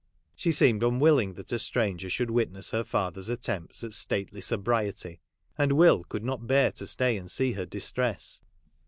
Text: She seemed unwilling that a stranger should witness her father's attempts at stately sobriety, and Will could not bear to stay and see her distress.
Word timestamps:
She 0.35 0.51
seemed 0.51 0.81
unwilling 0.81 1.35
that 1.35 1.51
a 1.51 1.59
stranger 1.59 2.09
should 2.09 2.31
witness 2.31 2.71
her 2.71 2.83
father's 2.83 3.29
attempts 3.29 3.83
at 3.83 3.93
stately 3.93 4.41
sobriety, 4.41 5.21
and 5.59 5.73
Will 5.73 6.03
could 6.05 6.23
not 6.23 6.47
bear 6.47 6.71
to 6.71 6.87
stay 6.87 7.17
and 7.17 7.29
see 7.29 7.51
her 7.51 7.67
distress. 7.67 8.41